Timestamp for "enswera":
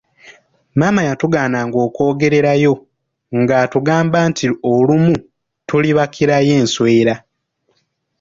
6.61-7.15